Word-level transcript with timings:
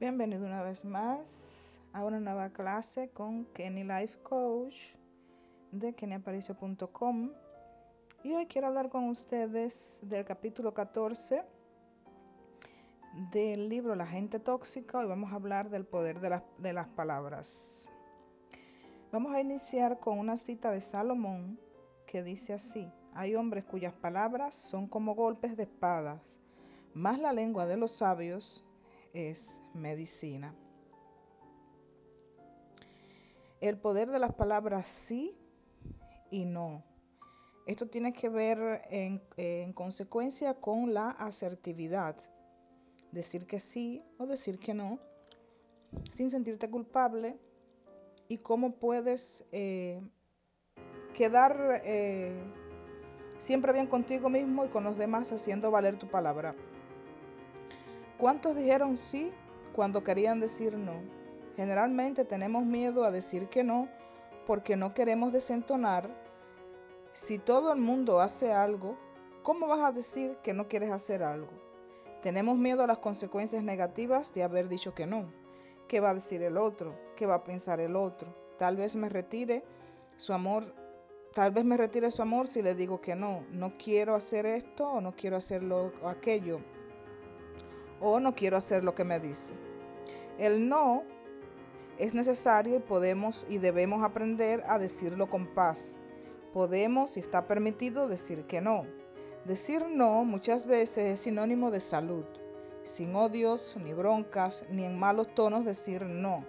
Bienvenido 0.00 0.46
una 0.46 0.62
vez 0.62 0.82
más 0.82 1.76
a 1.92 2.06
una 2.06 2.20
nueva 2.20 2.48
clase 2.48 3.10
con 3.10 3.44
Kenny 3.52 3.82
Life 3.82 4.18
Coach 4.22 4.74
de 5.72 5.92
kennyaparicio.com 5.92 7.32
y 8.24 8.32
hoy 8.32 8.46
quiero 8.46 8.68
hablar 8.68 8.88
con 8.88 9.10
ustedes 9.10 10.00
del 10.00 10.24
capítulo 10.24 10.72
14 10.72 11.42
del 13.30 13.68
libro 13.68 13.94
La 13.94 14.06
gente 14.06 14.40
tóxica. 14.40 14.96
Hoy 14.96 15.06
vamos 15.06 15.32
a 15.32 15.34
hablar 15.34 15.68
del 15.68 15.84
poder 15.84 16.20
de, 16.20 16.40
de 16.56 16.72
las 16.72 16.88
palabras. 16.88 17.86
Vamos 19.12 19.34
a 19.34 19.40
iniciar 19.42 19.98
con 19.98 20.18
una 20.18 20.38
cita 20.38 20.70
de 20.70 20.80
Salomón 20.80 21.60
que 22.06 22.22
dice 22.22 22.54
así, 22.54 22.90
hay 23.12 23.34
hombres 23.34 23.66
cuyas 23.66 23.92
palabras 23.92 24.56
son 24.56 24.86
como 24.86 25.14
golpes 25.14 25.58
de 25.58 25.64
espadas, 25.64 26.22
más 26.94 27.18
la 27.18 27.34
lengua 27.34 27.66
de 27.66 27.76
los 27.76 27.90
sabios 27.90 28.64
es 29.12 29.60
medicina. 29.74 30.54
El 33.60 33.78
poder 33.78 34.10
de 34.10 34.18
las 34.18 34.34
palabras 34.34 34.86
sí 34.86 35.36
y 36.30 36.44
no. 36.44 36.82
Esto 37.66 37.88
tiene 37.88 38.12
que 38.12 38.28
ver 38.28 38.82
en, 38.90 39.22
en, 39.36 39.72
consecuencia 39.72 40.54
con 40.54 40.94
la 40.94 41.10
asertividad. 41.10 42.16
Decir 43.12 43.46
que 43.46 43.60
sí 43.60 44.02
o 44.18 44.26
decir 44.26 44.58
que 44.58 44.72
no, 44.72 44.98
sin 46.14 46.30
sentirte 46.30 46.70
culpable. 46.70 47.38
Y 48.28 48.38
cómo 48.38 48.76
puedes 48.76 49.44
eh, 49.50 50.00
quedar 51.14 51.82
eh, 51.84 52.32
siempre 53.40 53.72
bien 53.72 53.88
contigo 53.88 54.28
mismo 54.28 54.64
y 54.64 54.68
con 54.68 54.84
los 54.84 54.96
demás 54.96 55.32
haciendo 55.32 55.70
valer 55.70 55.98
tu 55.98 56.08
palabra. 56.08 56.54
¿Cuántos 58.20 58.54
dijeron 58.54 58.98
sí 58.98 59.32
cuando 59.72 60.04
querían 60.04 60.40
decir 60.40 60.76
no? 60.76 60.92
Generalmente 61.56 62.26
tenemos 62.26 62.66
miedo 62.66 63.04
a 63.04 63.10
decir 63.10 63.48
que 63.48 63.64
no 63.64 63.88
porque 64.46 64.76
no 64.76 64.92
queremos 64.92 65.32
desentonar. 65.32 66.10
Si 67.14 67.38
todo 67.38 67.72
el 67.72 67.80
mundo 67.80 68.20
hace 68.20 68.52
algo, 68.52 68.98
¿cómo 69.42 69.68
vas 69.68 69.80
a 69.80 69.92
decir 69.92 70.36
que 70.42 70.52
no 70.52 70.68
quieres 70.68 70.90
hacer 70.90 71.22
algo? 71.22 71.48
Tenemos 72.22 72.58
miedo 72.58 72.82
a 72.82 72.86
las 72.86 72.98
consecuencias 72.98 73.64
negativas 73.64 74.34
de 74.34 74.42
haber 74.42 74.68
dicho 74.68 74.94
que 74.94 75.06
no. 75.06 75.32
¿Qué 75.88 76.00
va 76.00 76.10
a 76.10 76.14
decir 76.14 76.42
el 76.42 76.58
otro? 76.58 76.94
¿Qué 77.16 77.24
va 77.24 77.36
a 77.36 77.44
pensar 77.44 77.80
el 77.80 77.96
otro? 77.96 78.36
Tal 78.58 78.76
vez 78.76 78.96
me 78.96 79.08
retire 79.08 79.64
su 80.18 80.34
amor, 80.34 80.74
tal 81.32 81.52
vez 81.52 81.64
me 81.64 81.78
retire 81.78 82.10
su 82.10 82.20
amor 82.20 82.48
si 82.48 82.60
le 82.60 82.74
digo 82.74 83.00
que 83.00 83.16
no. 83.16 83.46
No 83.50 83.78
quiero 83.78 84.14
hacer 84.14 84.44
esto 84.44 84.86
o 84.86 85.00
no 85.00 85.16
quiero 85.16 85.38
hacer 85.38 85.62
lo, 85.62 85.90
aquello 86.04 86.60
o 88.00 88.18
no 88.20 88.34
quiero 88.34 88.56
hacer 88.56 88.82
lo 88.82 88.94
que 88.94 89.04
me 89.04 89.20
dice. 89.20 89.54
El 90.38 90.68
no 90.68 91.04
es 91.98 92.14
necesario 92.14 92.76
y 92.76 92.80
podemos 92.80 93.46
y 93.48 93.58
debemos 93.58 94.02
aprender 94.02 94.64
a 94.66 94.78
decirlo 94.78 95.28
con 95.28 95.46
paz. 95.46 95.96
Podemos 96.54 97.16
y 97.16 97.20
está 97.20 97.46
permitido 97.46 98.08
decir 98.08 98.44
que 98.44 98.60
no. 98.60 98.86
Decir 99.44 99.86
no 99.86 100.24
muchas 100.24 100.66
veces 100.66 100.98
es 100.98 101.20
sinónimo 101.20 101.70
de 101.70 101.80
salud. 101.80 102.24
Sin 102.84 103.14
odios, 103.14 103.76
ni 103.76 103.92
broncas, 103.92 104.64
ni 104.70 104.84
en 104.84 104.98
malos 104.98 105.34
tonos 105.34 105.64
decir 105.66 106.02
no. 106.02 106.44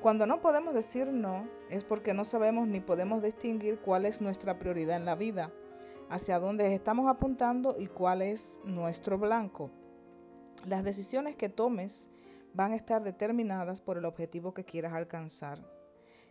Cuando 0.00 0.26
no 0.26 0.40
podemos 0.40 0.74
decir 0.74 1.08
no 1.08 1.48
es 1.70 1.82
porque 1.82 2.14
no 2.14 2.24
sabemos 2.24 2.68
ni 2.68 2.80
podemos 2.80 3.22
distinguir 3.22 3.78
cuál 3.78 4.06
es 4.06 4.20
nuestra 4.20 4.58
prioridad 4.58 4.96
en 4.96 5.06
la 5.06 5.16
vida, 5.16 5.50
hacia 6.08 6.38
dónde 6.38 6.74
estamos 6.74 7.08
apuntando 7.08 7.76
y 7.78 7.86
cuál 7.88 8.22
es 8.22 8.56
nuestro 8.64 9.18
blanco. 9.18 9.70
Las 10.66 10.84
decisiones 10.84 11.36
que 11.36 11.48
tomes 11.48 12.06
van 12.52 12.72
a 12.72 12.76
estar 12.76 13.02
determinadas 13.02 13.80
por 13.80 13.96
el 13.96 14.04
objetivo 14.04 14.52
que 14.52 14.64
quieras 14.64 14.92
alcanzar. 14.92 15.58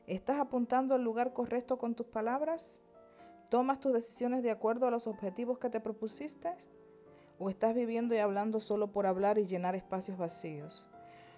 ¿Estás 0.06 0.40
apuntando 0.40 0.96
al 0.96 1.04
lugar 1.04 1.34
correcto 1.34 1.78
con 1.78 1.96
tus 1.96 2.08
palabras? 2.08 2.78
¿Tomas 3.50 3.80
tus 3.80 3.94
decisiones 3.94 4.44
de 4.44 4.52
acuerdo 4.52 4.86
a 4.88 4.92
los 4.92 5.08
objetivos 5.08 5.58
que 5.60 5.70
te 5.70 5.80
propusiste? 5.80 6.50
¿O 7.40 7.50
estás 7.50 7.74
viviendo 7.74 8.14
y 8.14 8.18
hablando 8.18 8.60
solo 8.60 8.92
por 8.92 9.06
hablar 9.06 9.38
y 9.38 9.46
llenar 9.46 9.76
espacios 9.76 10.18
vacíos? 10.18 10.86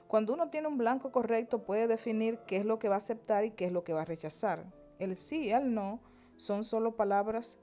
Cuando 0.07 0.33
uno 0.33 0.49
tiene 0.49 0.67
un 0.67 0.78
blanco 0.78 1.11
correcto 1.11 1.63
puede 1.63 1.88
definir 1.88 2.39
qué 2.47 2.57
es 2.57 2.66
lo 2.66 2.79
que 2.79 2.89
va 2.89 2.95
a 2.95 2.99
aceptar 2.99 3.45
y 3.45 3.51
qué 3.51 3.66
es 3.66 3.72
lo 3.72 3.83
que 3.83 3.94
va 3.94 4.01
a 4.01 4.05
rechazar. 4.05 4.66
El 4.97 5.16
sí 5.16 5.44
y 5.45 5.51
el 5.51 5.73
no 5.73 5.99
son 6.38 6.63
solo 6.63 6.95
palabras 6.95 7.59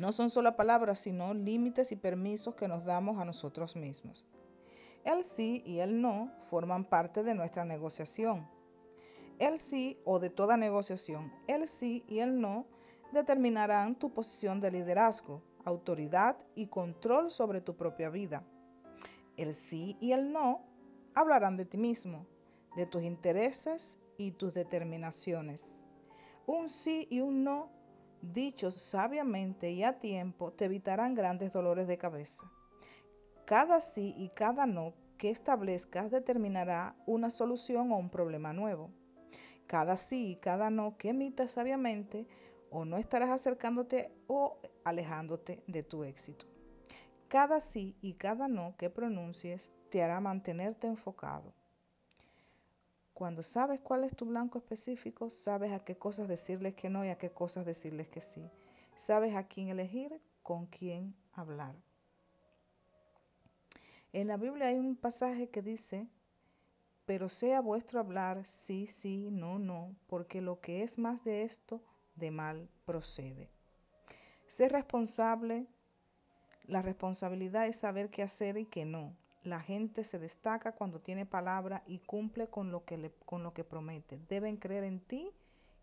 no 0.00 0.12
son 0.12 0.30
solo 0.30 0.56
palabras, 0.56 1.00
sino 1.00 1.34
límites 1.34 1.92
y 1.92 1.96
permisos 1.96 2.54
que 2.54 2.68
nos 2.68 2.84
damos 2.84 3.18
a 3.18 3.24
nosotros 3.24 3.76
mismos. 3.76 4.24
El 5.04 5.24
sí 5.24 5.62
y 5.66 5.80
el 5.80 6.00
no 6.00 6.30
forman 6.48 6.84
parte 6.84 7.22
de 7.22 7.34
nuestra 7.34 7.64
negociación. 7.64 8.48
El 9.38 9.58
sí 9.58 9.98
o 10.04 10.18
de 10.18 10.30
toda 10.30 10.56
negociación, 10.56 11.32
el 11.48 11.66
sí 11.66 12.04
y 12.06 12.20
el 12.20 12.40
no 12.40 12.66
determinarán 13.12 13.96
tu 13.96 14.10
posición 14.10 14.60
de 14.60 14.70
liderazgo, 14.70 15.42
autoridad 15.64 16.36
y 16.54 16.66
control 16.66 17.30
sobre 17.30 17.60
tu 17.60 17.76
propia 17.76 18.08
vida. 18.08 18.44
El 19.36 19.54
sí 19.54 19.96
y 20.00 20.12
el 20.12 20.32
no 20.32 20.62
hablarán 21.14 21.56
de 21.56 21.64
ti 21.64 21.76
mismo, 21.76 22.26
de 22.76 22.86
tus 22.86 23.02
intereses 23.02 23.98
y 24.16 24.32
tus 24.32 24.54
determinaciones. 24.54 25.72
Un 26.46 26.68
sí 26.68 27.06
y 27.10 27.20
un 27.20 27.44
no 27.44 27.70
dichos 28.22 28.76
sabiamente 28.76 29.70
y 29.70 29.82
a 29.82 29.98
tiempo, 29.98 30.52
te 30.52 30.66
evitarán 30.66 31.14
grandes 31.14 31.52
dolores 31.52 31.88
de 31.88 31.98
cabeza. 31.98 32.42
Cada 33.44 33.80
sí 33.80 34.14
y 34.16 34.30
cada 34.30 34.66
no 34.66 34.94
que 35.18 35.30
establezcas 35.30 36.10
determinará 36.10 36.94
una 37.06 37.30
solución 37.30 37.92
o 37.92 37.96
un 37.96 38.10
problema 38.10 38.52
nuevo. 38.52 38.90
Cada 39.66 39.96
sí 39.96 40.30
y 40.30 40.36
cada 40.36 40.70
no 40.70 40.96
que 40.96 41.10
emitas 41.10 41.52
sabiamente 41.52 42.26
o 42.70 42.84
no 42.84 42.96
estarás 42.96 43.30
acercándote 43.30 44.10
o 44.26 44.58
alejándote 44.84 45.62
de 45.66 45.82
tu 45.82 46.04
éxito. 46.04 46.46
Cada 47.28 47.60
sí 47.60 47.96
y 48.00 48.14
cada 48.14 48.48
no 48.48 48.76
que 48.76 48.90
pronuncies 48.90 49.70
te 49.90 50.02
hará 50.02 50.20
mantenerte 50.20 50.86
enfocado. 50.86 51.52
Cuando 53.14 53.42
sabes 53.42 53.80
cuál 53.80 54.04
es 54.04 54.16
tu 54.16 54.24
blanco 54.26 54.58
específico, 54.58 55.30
sabes 55.30 55.72
a 55.72 55.84
qué 55.84 55.96
cosas 55.96 56.28
decirles 56.28 56.74
que 56.74 56.88
no 56.88 57.04
y 57.04 57.08
a 57.08 57.18
qué 57.18 57.30
cosas 57.30 57.66
decirles 57.66 58.08
que 58.08 58.20
sí. 58.20 58.48
Sabes 58.96 59.34
a 59.34 59.44
quién 59.44 59.68
elegir, 59.68 60.20
con 60.42 60.66
quién 60.66 61.14
hablar. 61.32 61.74
En 64.12 64.28
la 64.28 64.36
Biblia 64.36 64.68
hay 64.68 64.78
un 64.78 64.96
pasaje 64.96 65.48
que 65.48 65.62
dice, 65.62 66.06
pero 67.06 67.28
sea 67.28 67.60
vuestro 67.60 68.00
hablar 68.00 68.46
sí, 68.46 68.86
sí, 68.86 69.28
no, 69.30 69.58
no, 69.58 69.94
porque 70.06 70.40
lo 70.40 70.60
que 70.60 70.82
es 70.82 70.98
más 70.98 71.24
de 71.24 71.42
esto, 71.42 71.82
de 72.14 72.30
mal 72.30 72.68
procede. 72.84 73.48
Ser 74.46 74.72
responsable, 74.72 75.66
la 76.64 76.82
responsabilidad 76.82 77.66
es 77.66 77.76
saber 77.76 78.10
qué 78.10 78.22
hacer 78.22 78.58
y 78.58 78.66
qué 78.66 78.84
no. 78.84 79.16
La 79.44 79.60
gente 79.60 80.04
se 80.04 80.18
destaca 80.18 80.72
cuando 80.72 81.00
tiene 81.00 81.26
palabra 81.26 81.82
y 81.86 81.98
cumple 81.98 82.46
con 82.48 82.70
lo 82.70 82.84
que, 82.84 82.96
le, 82.96 83.10
con 83.26 83.42
lo 83.42 83.52
que 83.52 83.64
promete. 83.64 84.20
Deben 84.28 84.56
creer 84.56 84.84
en 84.84 85.00
ti 85.00 85.30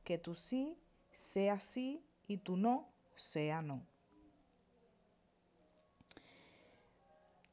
que 0.04 0.18
tu 0.18 0.34
sí 0.34 0.78
sea 1.12 1.60
sí 1.60 2.02
y 2.28 2.38
tu 2.38 2.56
no 2.56 2.88
sea 3.16 3.62
no. 3.62 3.82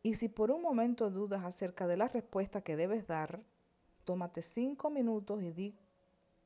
Y 0.06 0.15
si 0.15 0.28
por 0.28 0.53
un 0.53 0.62
momento 0.62 1.11
dudas 1.11 1.45
acerca 1.45 1.89
de 1.89 1.97
la 1.97 2.06
respuesta 2.06 2.61
que 2.61 2.77
debes 2.77 3.09
dar, 3.09 3.41
tómate 4.05 4.41
cinco 4.41 4.89
minutos 4.89 5.43
y 5.43 5.50
di, 5.50 5.75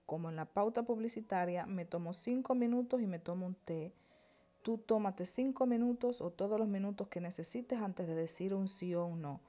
como 0.07 0.31
en 0.31 0.37
la 0.37 0.47
pauta 0.47 0.85
publicitaria, 0.85 1.67
me 1.67 1.85
tomo 1.85 2.15
cinco 2.15 2.55
minutos 2.55 3.03
y 3.03 3.07
me 3.07 3.19
tomo 3.19 3.45
un 3.45 3.55
té. 3.55 3.93
Tú 4.63 4.79
tómate 4.79 5.27
cinco 5.27 5.67
minutos 5.67 6.23
o 6.23 6.31
todos 6.31 6.59
los 6.59 6.69
minutos 6.69 7.09
que 7.09 7.21
necesites 7.21 7.81
antes 7.83 8.09
de 8.09 8.15
decir 8.15 8.55
un 8.55 8.67
sí 8.67 8.95
o 8.95 9.05
un 9.05 9.21
no. 9.21 9.41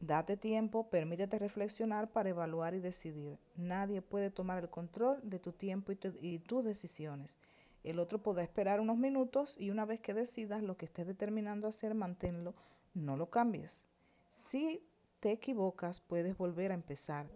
Date 0.00 0.36
tiempo, 0.36 0.88
permítete 0.90 1.38
reflexionar 1.38 2.08
para 2.12 2.28
evaluar 2.28 2.74
y 2.74 2.80
decidir. 2.80 3.36
Nadie 3.56 4.00
puede 4.00 4.30
tomar 4.30 4.62
el 4.62 4.70
control 4.70 5.18
de 5.24 5.40
tu 5.40 5.52
tiempo 5.52 5.90
y, 5.90 5.96
tu, 5.96 6.14
y, 6.20 6.38
tus 6.38 6.64
decisiones. 6.64 7.36
El 7.82 7.98
otro 7.98 8.22
podrá 8.22 8.44
esperar 8.44 8.80
unos 8.80 8.96
minutos 8.96 9.56
y 9.58 9.70
una 9.70 9.84
vez 9.84 10.00
que 10.00 10.14
decidas 10.14 10.62
lo 10.62 10.76
que 10.76 10.86
estés 10.86 11.06
determinando 11.06 11.66
hacer, 11.66 11.94
manténlo, 11.94 12.54
no 12.94 13.16
lo 13.16 13.28
cambies. 13.30 13.84
Si 14.34 14.84
te 15.18 15.32
equivocas, 15.32 16.00
puedes 16.00 16.36
volver 16.36 16.70
a 16.70 16.74
empezar. 16.74 17.26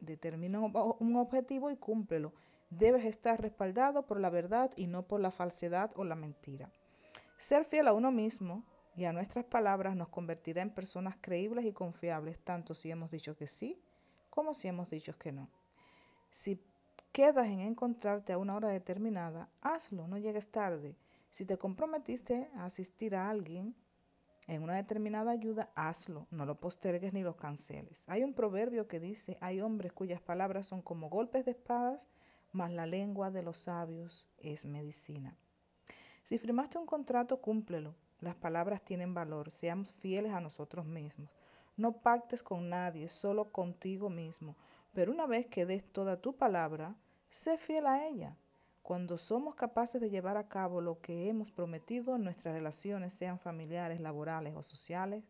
Determina 0.00 0.60
un 0.60 1.16
objetivo 1.16 1.70
y 1.70 1.76
cúmplelo. 1.76 2.32
Debes 2.70 3.04
estar 3.04 3.40
respaldado 3.40 4.06
por 4.06 4.18
la 4.18 4.30
verdad 4.30 4.70
y 4.76 4.86
no 4.86 5.02
por 5.02 5.20
la 5.20 5.30
falsedad 5.30 5.90
o 5.94 6.04
la 6.04 6.14
mentira. 6.14 6.70
Ser 7.36 7.64
fiel 7.64 7.88
a 7.88 7.92
uno 7.92 8.10
mismo 8.12 8.64
y 8.98 9.04
a 9.04 9.12
nuestras 9.12 9.44
palabras 9.44 9.94
nos 9.94 10.08
convertirá 10.08 10.60
en 10.60 10.74
personas 10.74 11.16
creíbles 11.20 11.64
y 11.64 11.72
confiables, 11.72 12.40
tanto 12.40 12.74
si 12.74 12.90
hemos 12.90 13.10
dicho 13.10 13.36
que 13.36 13.46
sí 13.46 13.80
como 14.38 14.54
si 14.54 14.68
hemos 14.68 14.88
dicho 14.90 15.18
que 15.18 15.32
no. 15.32 15.48
Si 16.30 16.60
quedas 17.12 17.48
en 17.48 17.60
encontrarte 17.60 18.32
a 18.32 18.38
una 18.38 18.54
hora 18.54 18.68
determinada, 18.68 19.48
hazlo, 19.62 20.06
no 20.06 20.18
llegues 20.18 20.46
tarde. 20.48 20.96
Si 21.30 21.44
te 21.44 21.58
comprometiste 21.58 22.48
a 22.54 22.66
asistir 22.66 23.16
a 23.16 23.30
alguien, 23.30 23.74
en 24.46 24.62
una 24.62 24.76
determinada 24.76 25.30
ayuda, 25.30 25.70
hazlo, 25.74 26.26
no 26.30 26.46
lo 26.46 26.54
postergues 26.54 27.12
ni 27.12 27.22
lo 27.22 27.36
canceles. 27.36 28.02
Hay 28.06 28.22
un 28.22 28.32
proverbio 28.32 28.88
que 28.88 29.00
dice, 29.00 29.36
hay 29.40 29.60
hombres 29.60 29.92
cuyas 29.92 30.20
palabras 30.20 30.66
son 30.66 30.82
como 30.82 31.08
golpes 31.08 31.44
de 31.44 31.50
espadas, 31.50 32.06
mas 32.52 32.70
la 32.72 32.86
lengua 32.86 33.30
de 33.30 33.42
los 33.42 33.58
sabios 33.58 34.28
es 34.38 34.64
medicina. 34.64 35.36
Si 36.22 36.38
firmaste 36.38 36.78
un 36.78 36.86
contrato, 36.86 37.40
cúmplelo. 37.40 37.94
Las 38.20 38.34
palabras 38.34 38.82
tienen 38.82 39.14
valor, 39.14 39.50
seamos 39.50 39.92
fieles 39.92 40.32
a 40.32 40.40
nosotros 40.40 40.84
mismos. 40.86 41.30
No 41.76 41.92
pactes 41.92 42.42
con 42.42 42.68
nadie, 42.68 43.06
solo 43.06 43.52
contigo 43.52 44.10
mismo. 44.10 44.56
Pero 44.92 45.12
una 45.12 45.26
vez 45.26 45.46
que 45.46 45.64
des 45.64 45.84
toda 45.92 46.20
tu 46.20 46.34
palabra, 46.34 46.96
sé 47.30 47.58
fiel 47.58 47.86
a 47.86 48.08
ella. 48.08 48.36
Cuando 48.82 49.18
somos 49.18 49.54
capaces 49.54 50.00
de 50.00 50.10
llevar 50.10 50.36
a 50.36 50.48
cabo 50.48 50.80
lo 50.80 51.00
que 51.00 51.28
hemos 51.28 51.52
prometido, 51.52 52.18
nuestras 52.18 52.54
relaciones, 52.54 53.12
sean 53.12 53.38
familiares, 53.38 54.00
laborales 54.00 54.56
o 54.56 54.62
sociales, 54.62 55.22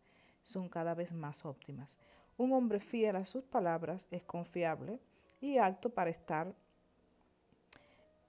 son 0.42 0.70
cada 0.70 0.94
vez 0.94 1.12
más 1.12 1.44
óptimas. 1.44 1.94
Un 2.38 2.52
hombre 2.52 2.80
fiel 2.80 3.16
a 3.16 3.26
sus 3.26 3.44
palabras 3.44 4.06
es 4.10 4.22
confiable 4.22 5.00
y 5.40 5.58
apto 5.58 5.90
para 5.90 6.08
estar 6.08 6.54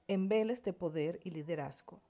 en 0.07 0.27
veles 0.27 0.63
de 0.63 0.73
poder 0.73 1.19
y 1.23 1.29
liderazgo. 1.29 2.01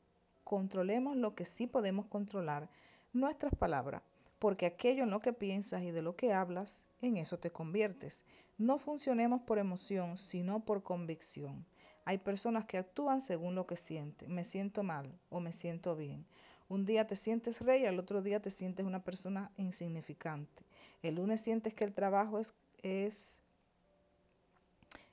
Controlemos 0.50 1.16
lo 1.16 1.36
que 1.36 1.46
sí 1.46 1.68
podemos 1.68 2.07
controlar, 2.07 2.69
nuestras 3.13 3.54
palabras, 3.54 4.01
porque 4.40 4.66
aquello 4.66 5.04
en 5.04 5.12
lo 5.12 5.19
que 5.19 5.31
piensas 5.31 5.84
y 5.84 5.92
de 5.92 6.01
lo 6.01 6.16
que 6.16 6.34
hablas, 6.34 6.81
en 7.04 7.18
eso 7.18 7.38
te 7.38 7.51
conviertes. 7.51 8.19
No 8.57 8.80
funcionemos 8.80 9.42
por 9.42 9.60
emoción, 9.60 10.18
sino 10.18 10.62
por 10.62 10.81
convicción. 10.81 11.68
Hay 12.04 12.18
personas 12.18 12.66
que 12.66 12.80
actúan 12.80 13.22
según 13.22 13.54
lo 13.54 13.68
que 13.68 13.78
sienten. 13.78 14.34
Me 14.34 14.44
siento 14.44 14.81
mal 14.81 15.13
o 15.30 15.40
me 15.40 15.54
siento 15.54 15.96
bien. 15.96 16.25
Un 16.68 16.84
día 16.84 17.06
te 17.06 17.16
sientes 17.16 17.62
rey, 17.62 17.86
al 17.86 18.00
otro 18.00 18.24
día 18.24 18.40
te 18.40 18.50
sientes 18.50 18.88
una 18.88 19.04
persona 19.04 19.52
insignificante. 19.56 20.63
El 21.04 21.18
lunes 21.18 21.42
sientes 21.42 21.75
que 21.75 21.84
el 21.84 21.94
trabajo 21.94 22.40
es, 22.40 22.56
es, 22.81 23.40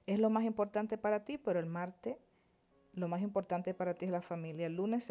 es 0.07 0.19
lo 0.19 0.31
más 0.31 0.45
importante 0.45 0.97
para 0.97 1.27
ti, 1.27 1.37
pero 1.37 1.61
el 1.61 1.67
martes 1.67 2.17
lo 2.97 3.09
más 3.09 3.23
importante 3.23 3.75
para 3.75 3.95
ti 3.95 4.07
es 4.07 4.11
la 4.11 4.23
familia. 4.23 4.67
El 4.67 4.77
lunes 4.77 5.07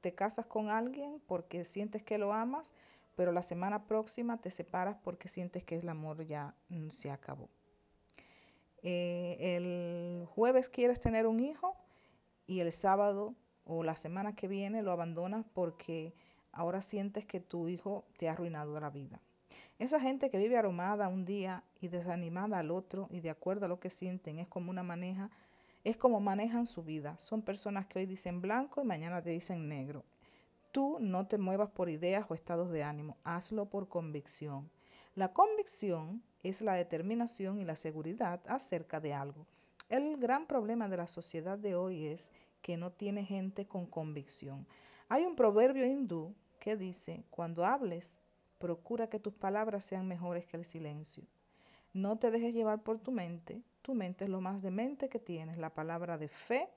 te 0.00 0.14
casas 0.14 0.46
con 0.46 0.68
alguien 0.68 1.22
porque 1.26 1.64
sientes 1.64 2.02
que 2.02 2.18
lo 2.18 2.32
amas, 2.32 2.68
pero 3.14 3.32
la 3.32 3.42
semana 3.42 3.84
próxima 3.86 4.38
te 4.38 4.50
separas 4.50 4.96
porque 5.02 5.28
sientes 5.28 5.64
que 5.64 5.76
el 5.76 5.88
amor 5.88 6.26
ya 6.26 6.54
mm, 6.68 6.90
se 6.90 7.10
acabó. 7.10 7.48
Eh, 8.82 9.56
el 9.56 10.26
jueves 10.26 10.68
quieres 10.68 11.00
tener 11.00 11.26
un 11.26 11.40
hijo 11.40 11.76
y 12.46 12.60
el 12.60 12.72
sábado 12.72 13.34
o 13.64 13.82
la 13.82 13.96
semana 13.96 14.34
que 14.34 14.48
viene 14.48 14.82
lo 14.82 14.92
abandonas 14.92 15.44
porque 15.52 16.14
ahora 16.52 16.82
sientes 16.82 17.24
que 17.24 17.40
tu 17.40 17.68
hijo 17.68 18.04
te 18.18 18.28
ha 18.28 18.32
arruinado 18.32 18.78
la 18.80 18.90
vida. 18.90 19.20
Esa 19.78 20.00
gente 20.00 20.28
que 20.28 20.38
vive 20.38 20.56
aromada 20.56 21.06
un 21.06 21.24
día 21.24 21.62
y 21.80 21.86
desanimada 21.86 22.58
al 22.58 22.72
otro 22.72 23.06
y 23.10 23.20
de 23.20 23.30
acuerdo 23.30 23.66
a 23.66 23.68
lo 23.68 23.78
que 23.78 23.90
sienten 23.90 24.40
es 24.40 24.48
como 24.48 24.70
una 24.70 24.82
maneja, 24.82 25.30
es 25.84 25.96
como 25.96 26.20
manejan 26.20 26.66
su 26.66 26.82
vida. 26.82 27.16
Son 27.18 27.42
personas 27.42 27.86
que 27.86 28.00
hoy 28.00 28.06
dicen 28.06 28.40
blanco 28.40 28.80
y 28.80 28.84
mañana 28.84 29.22
te 29.22 29.30
dicen 29.30 29.68
negro. 29.68 30.04
Tú 30.72 30.98
no 31.00 31.26
te 31.26 31.38
muevas 31.38 31.70
por 31.70 31.88
ideas 31.88 32.26
o 32.28 32.34
estados 32.34 32.70
de 32.70 32.82
ánimo, 32.82 33.16
hazlo 33.24 33.66
por 33.66 33.88
convicción. 33.88 34.70
La 35.14 35.32
convicción 35.32 36.22
es 36.42 36.60
la 36.60 36.74
determinación 36.74 37.58
y 37.58 37.64
la 37.64 37.76
seguridad 37.76 38.40
acerca 38.46 39.00
de 39.00 39.14
algo. 39.14 39.46
El 39.88 40.18
gran 40.18 40.46
problema 40.46 40.88
de 40.88 40.98
la 40.98 41.08
sociedad 41.08 41.58
de 41.58 41.74
hoy 41.74 42.06
es 42.06 42.28
que 42.60 42.76
no 42.76 42.92
tiene 42.92 43.24
gente 43.24 43.66
con 43.66 43.86
convicción. 43.86 44.66
Hay 45.08 45.24
un 45.24 45.34
proverbio 45.34 45.86
hindú 45.86 46.34
que 46.60 46.76
dice, 46.76 47.24
cuando 47.30 47.64
hables, 47.64 48.10
procura 48.58 49.08
que 49.08 49.18
tus 49.18 49.32
palabras 49.32 49.84
sean 49.84 50.06
mejores 50.06 50.46
que 50.46 50.56
el 50.58 50.66
silencio. 50.66 51.24
No 51.94 52.18
te 52.18 52.30
dejes 52.30 52.52
llevar 52.52 52.82
por 52.82 52.98
tu 52.98 53.10
mente, 53.10 53.62
tu 53.88 53.94
mente 53.94 54.24
es 54.24 54.30
lo 54.30 54.42
más 54.42 54.60
demente 54.60 55.08
que 55.08 55.18
tienes. 55.18 55.56
La 55.56 55.70
palabra 55.70 56.18
de 56.18 56.28
fe 56.28 56.68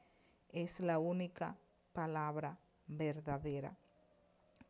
es 0.53 0.79
la 0.79 0.97
única 0.97 1.57
palabra 1.91 2.57
verdadera. 2.87 3.75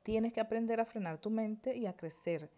Tienes 0.02 0.34
que 0.34 0.42
aprender 0.42 0.80
a 0.80 0.86
frenar 0.86 1.20
tu 1.20 1.30
mente 1.30 1.78
y 1.78 1.86
a 1.86 1.94
crecer. 1.94 2.50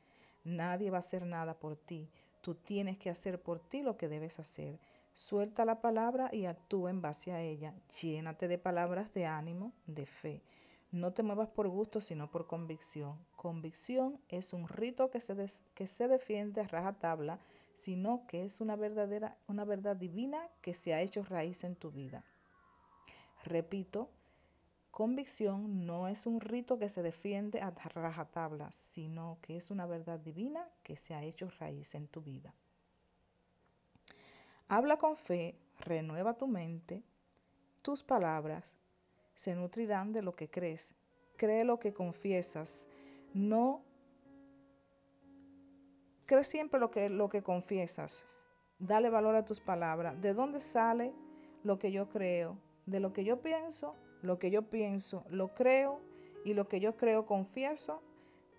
Nadie 0.45 0.89
va 0.89 0.99
a 0.99 1.01
hacer 1.01 1.25
nada 1.25 1.55
por 1.55 1.75
ti. 1.75 2.09
Tú 2.39 2.55
tienes 2.55 2.97
que 2.97 3.09
hacer 3.09 3.41
por 3.41 3.59
ti 3.59 3.81
lo 3.81 3.97
que 3.97 4.07
debes 4.07 4.39
hacer. 4.39 4.79
Suelta 5.11 5.65
la 5.65 5.81
palabra 5.81 6.29
y 6.31 6.45
actúa 6.45 6.89
en 6.89 7.01
base 7.01 7.33
a 7.33 7.41
ella. 7.41 7.73
Llénate 8.01 8.47
de 8.47 8.57
palabras 8.57 9.13
de 9.13 9.25
ánimo, 9.25 9.73
de 9.85 10.05
fe. 10.05 10.41
No 10.93 11.11
te 11.11 11.23
muevas 11.23 11.49
por 11.49 11.67
gusto, 11.67 11.99
sino 11.99 12.31
por 12.31 12.47
convicción. 12.47 13.17
Convicción 13.35 14.17
es 14.29 14.53
un 14.53 14.69
rito 14.69 15.09
que 15.09 15.19
se, 15.19 15.35
que 15.73 15.87
se 15.87 16.07
defiende 16.07 16.61
a 16.61 16.67
rajatabla, 16.67 17.37
sino 17.81 18.25
que 18.27 18.45
es 18.45 18.61
una 18.61 18.75
verdadera, 18.75 19.37
una 19.47 19.65
verdad 19.65 19.95
divina 19.95 20.47
que 20.61 20.73
se 20.73 20.93
ha 20.93 21.01
hecho 21.01 21.23
raíz 21.23 21.63
en 21.63 21.75
tu 21.75 21.91
vida. 21.91 22.23
Repito, 23.43 24.09
convicción 24.91 25.85
no 25.85 26.07
es 26.07 26.25
un 26.25 26.39
rito 26.39 26.77
que 26.77 26.89
se 26.89 27.01
defiende 27.01 27.61
a 27.61 27.71
rajatabla, 27.71 28.71
sino 28.71 29.37
que 29.41 29.57
es 29.57 29.69
una 29.71 29.85
verdad 29.85 30.19
divina 30.19 30.67
que 30.83 30.95
se 30.95 31.13
ha 31.13 31.23
hecho 31.23 31.49
raíz 31.59 31.93
en 31.95 32.07
tu 32.07 32.21
vida. 32.21 32.53
Habla 34.67 34.97
con 34.97 35.17
fe, 35.17 35.55
renueva 35.79 36.37
tu 36.37 36.47
mente, 36.47 37.03
tus 37.81 38.01
palabras 38.01 38.63
se 39.35 39.55
nutrirán 39.55 40.13
de 40.13 40.21
lo 40.21 40.35
que 40.35 40.49
crees. 40.49 40.95
Cree 41.35 41.65
lo 41.65 41.79
que 41.79 41.93
confiesas, 41.93 42.87
no 43.33 43.83
cree 46.33 46.43
siempre 46.43 46.79
lo 46.79 46.91
que, 46.91 47.09
lo 47.09 47.29
que 47.29 47.43
confiesas. 47.43 48.25
Dale 48.79 49.09
valor 49.09 49.35
a 49.35 49.45
tus 49.45 49.59
palabras. 49.59 50.19
¿De 50.21 50.33
dónde 50.33 50.59
sale 50.59 51.13
lo 51.63 51.79
que 51.79 51.91
yo 51.91 52.09
creo? 52.09 52.57
De 52.85 52.99
lo 52.99 53.13
que 53.13 53.23
yo 53.23 53.41
pienso 53.41 53.95
lo 54.23 54.39
que 54.39 54.49
yo 54.49 54.63
pienso, 54.69 55.25
lo 55.29 55.49
creo 55.53 55.99
y 56.45 56.53
lo 56.53 56.67
que 56.67 56.79
yo 56.79 56.95
creo 56.95 57.25
confieso. 57.25 58.01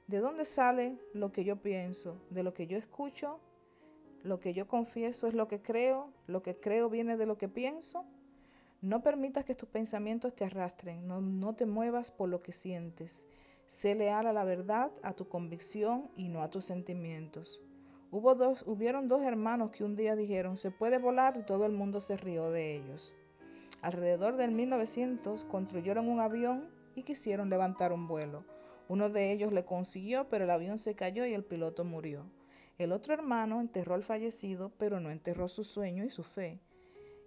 ¿De 0.06 0.18
dónde 0.18 0.44
sale 0.44 0.98
lo 1.14 1.32
que 1.32 1.42
yo 1.42 1.56
pienso? 1.56 2.20
De 2.28 2.42
lo 2.42 2.52
que 2.52 2.66
yo 2.66 2.76
escucho. 2.76 3.40
Lo 4.22 4.40
que 4.40 4.52
yo 4.52 4.68
confieso 4.68 5.26
es 5.26 5.32
lo 5.32 5.48
que 5.48 5.62
creo. 5.62 6.12
Lo 6.26 6.42
que 6.42 6.60
creo 6.60 6.90
viene 6.90 7.16
de 7.16 7.24
lo 7.24 7.38
que 7.38 7.48
pienso. 7.48 8.04
No 8.82 9.02
permitas 9.02 9.46
que 9.46 9.54
tus 9.54 9.70
pensamientos 9.70 10.34
te 10.36 10.44
arrastren. 10.44 11.06
No, 11.06 11.22
no 11.22 11.54
te 11.54 11.64
muevas 11.64 12.10
por 12.10 12.28
lo 12.28 12.42
que 12.42 12.52
sientes. 12.52 13.24
Sé 13.66 13.94
leal 13.94 14.26
a 14.26 14.32
la 14.32 14.44
verdad, 14.44 14.90
a 15.02 15.12
tu 15.14 15.28
convicción 15.28 16.10
y 16.16 16.28
no 16.28 16.42
a 16.42 16.50
tus 16.50 16.64
sentimientos. 16.64 17.60
Hubo 18.10 18.34
dos, 18.34 18.62
hubieron 18.66 19.08
dos 19.08 19.22
hermanos 19.22 19.70
que 19.72 19.84
un 19.84 19.96
día 19.96 20.14
dijeron, 20.14 20.56
se 20.56 20.70
puede 20.70 20.98
volar 20.98 21.36
y 21.36 21.42
todo 21.42 21.66
el 21.66 21.72
mundo 21.72 22.00
se 22.00 22.16
rió 22.16 22.50
de 22.50 22.76
ellos. 22.76 23.12
Alrededor 23.82 24.36
del 24.36 24.52
1900 24.52 25.44
construyeron 25.44 26.08
un 26.08 26.20
avión 26.20 26.70
y 26.94 27.02
quisieron 27.02 27.50
levantar 27.50 27.92
un 27.92 28.06
vuelo. 28.06 28.44
Uno 28.88 29.10
de 29.10 29.32
ellos 29.32 29.52
le 29.52 29.64
consiguió, 29.64 30.28
pero 30.28 30.44
el 30.44 30.50
avión 30.50 30.78
se 30.78 30.94
cayó 30.94 31.26
y 31.26 31.34
el 31.34 31.44
piloto 31.44 31.84
murió. 31.84 32.24
El 32.78 32.92
otro 32.92 33.14
hermano 33.14 33.60
enterró 33.60 33.94
al 33.94 34.02
fallecido, 34.02 34.72
pero 34.78 35.00
no 35.00 35.10
enterró 35.10 35.48
su 35.48 35.64
sueño 35.64 36.04
y 36.04 36.10
su 36.10 36.22
fe. 36.22 36.60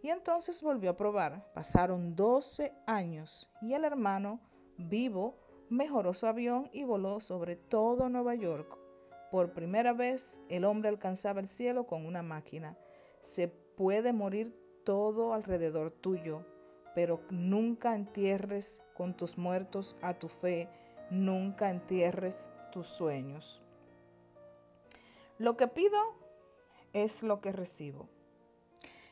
Y 0.01 0.09
entonces 0.09 0.61
volvió 0.61 0.91
a 0.91 0.97
probar. 0.97 1.51
Pasaron 1.53 2.15
12 2.15 2.73
años 2.85 3.49
y 3.61 3.73
el 3.73 3.83
hermano, 3.83 4.39
vivo, 4.77 5.35
mejoró 5.69 6.13
su 6.13 6.25
avión 6.27 6.69
y 6.71 6.83
voló 6.83 7.19
sobre 7.19 7.55
todo 7.55 8.09
Nueva 8.09 8.35
York. 8.35 8.77
Por 9.31 9.53
primera 9.53 9.93
vez 9.93 10.41
el 10.49 10.63
hombre 10.65 10.89
alcanzaba 10.89 11.39
el 11.39 11.49
cielo 11.49 11.85
con 11.85 12.05
una 12.05 12.21
máquina. 12.21 12.77
Se 13.23 13.47
puede 13.47 14.13
morir 14.13 14.55
todo 14.83 15.33
alrededor 15.33 15.91
tuyo, 15.91 16.45
pero 16.95 17.19
nunca 17.29 17.95
entierres 17.95 18.81
con 18.93 19.15
tus 19.15 19.37
muertos 19.37 19.95
a 20.01 20.13
tu 20.13 20.29
fe, 20.29 20.69
nunca 21.11 21.69
entierres 21.69 22.49
tus 22.71 22.87
sueños. 22.87 23.61
Lo 25.37 25.57
que 25.57 25.67
pido 25.67 25.99
es 26.93 27.21
lo 27.21 27.41
que 27.41 27.51
recibo. 27.51 28.09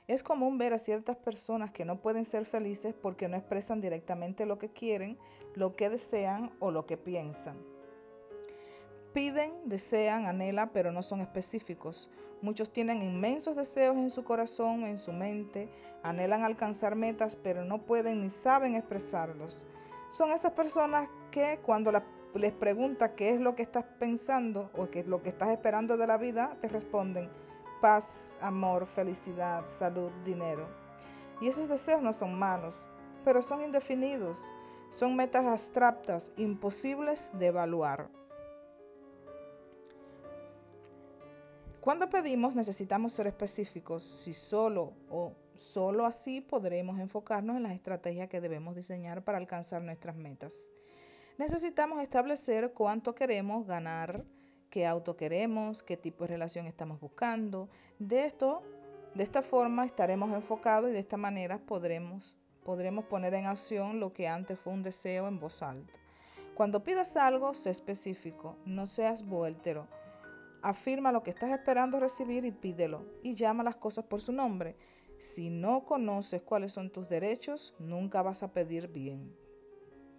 Es 0.08 0.22
común 0.22 0.60
ver 0.60 0.72
a 0.74 0.78
ciertas 0.78 1.18
personas 1.18 1.72
que 1.72 1.84
no 1.84 2.00
pueden 2.00 2.26
ser 2.26 2.46
felices 2.46 2.94
porque 2.94 3.28
no 3.28 3.38
expresan 3.38 3.82
directamente 3.82 4.46
lo 4.46 4.60
que 4.60 4.70
quieren, 4.70 5.18
lo 5.56 5.76
que 5.76 5.90
desean 5.90 6.52
o 6.60 6.70
lo 6.70 6.86
que 6.86 6.96
piensan. 6.96 7.58
Piden, 9.14 9.52
desean, 9.66 10.28
anhelan, 10.28 10.70
pero 10.74 10.92
no 10.92 11.02
son 11.02 11.22
específicos. 11.22 12.12
Muchos 12.42 12.72
tienen 12.72 13.02
inmensos 13.02 13.56
deseos 13.56 13.96
en 13.96 14.12
su 14.12 14.24
corazón, 14.24 14.84
en 14.84 15.00
su 15.00 15.12
mente, 15.12 15.70
anhelan 16.04 16.44
alcanzar 16.44 16.96
metas, 16.96 17.36
pero 17.36 17.66
no 17.66 17.82
pueden 17.82 18.22
ni 18.22 18.30
saben 18.30 18.76
expresarlos. 18.76 19.66
Son 20.12 20.32
esas 20.32 20.52
personas 20.52 21.10
que 21.32 21.60
cuando 21.66 21.92
les 22.36 22.54
pregunta 22.54 23.16
qué 23.16 23.32
es 23.32 23.40
lo 23.40 23.56
que 23.56 23.64
estás 23.64 23.86
pensando 23.98 24.70
o 24.78 24.88
qué 24.92 25.00
es 25.00 25.08
lo 25.08 25.24
que 25.24 25.30
estás 25.30 25.50
esperando 25.50 25.98
de 25.98 26.06
la 26.06 26.18
vida, 26.18 26.58
te 26.62 26.68
responden 26.68 27.28
paz, 27.82 28.32
amor, 28.42 28.86
felicidad, 28.86 29.64
salud, 29.80 30.12
dinero. 30.24 30.68
Y 31.42 31.48
esos 31.48 31.70
deseos 31.70 32.02
no 32.02 32.14
son 32.14 32.38
malos, 32.38 32.90
pero 33.24 33.42
son 33.42 33.64
indefinidos, 33.64 34.44
son 34.90 35.16
metas 35.16 35.46
abstractas, 35.46 36.32
imposibles 36.38 37.30
de 37.34 37.48
evaluar. 37.48 38.10
Cuando 41.82 42.10
pedimos 42.10 42.56
necesitamos 42.56 43.14
ser 43.14 43.28
específicos, 43.28 44.02
si 44.02 44.34
solo 44.34 44.94
o 45.10 45.34
solo 45.54 46.06
así 46.06 46.42
podremos 46.42 47.00
enfocarnos 47.00 47.58
en 47.58 47.64
las 47.64 47.74
estrategias 47.74 48.28
que 48.28 48.42
debemos 48.42 48.76
diseñar 48.76 49.24
para 49.24 49.38
alcanzar 49.38 49.84
nuestras 49.84 50.16
metas. 50.16 50.54
Necesitamos 51.38 52.02
establecer 52.02 52.72
cuánto 52.74 53.14
queremos 53.14 53.68
ganar, 53.68 54.24
qué 54.76 54.86
auto 54.86 55.16
queremos, 55.16 55.84
qué 55.84 55.96
tipo 55.96 56.26
de 56.26 56.32
relación 56.32 56.68
estamos 56.68 57.00
buscando. 57.00 57.70
De 57.98 58.26
esto, 58.26 58.62
de 59.14 59.24
esta 59.24 59.42
forma 59.42 59.86
estaremos 59.86 60.34
enfocados 60.34 60.90
y 60.90 60.92
de 60.92 61.00
esta 61.00 61.16
manera 61.16 61.60
podremos, 61.60 62.36
podremos 62.66 63.06
poner 63.06 63.34
en 63.36 63.46
acción 63.46 64.02
lo 64.02 64.12
que 64.12 64.28
antes 64.28 64.60
fue 64.60 64.74
un 64.74 64.84
deseo 64.84 65.30
en 65.30 65.40
voz 65.40 65.64
alta. 65.64 65.94
Cuando 66.56 66.84
pidas 66.84 67.16
algo, 67.16 67.54
sé 67.54 67.70
específico, 67.70 68.58
no 68.66 68.86
seas 68.86 69.26
vuéltero 69.26 69.88
Afirma 70.62 71.14
lo 71.14 71.24
que 71.24 71.30
estás 71.30 71.52
esperando 71.52 71.98
recibir 71.98 72.44
y 72.44 72.52
pídelo 72.52 73.06
y 73.24 73.36
llama 73.36 73.64
las 73.64 73.78
cosas 73.78 74.04
por 74.04 74.20
su 74.20 74.34
nombre. 74.34 74.76
Si 75.20 75.50
no 75.50 75.86
conoces 75.86 76.42
cuáles 76.42 76.74
son 76.74 76.90
tus 76.90 77.08
derechos, 77.08 77.74
nunca 77.80 78.22
vas 78.22 78.44
a 78.44 78.52
pedir 78.52 78.90
bien. 78.90 79.34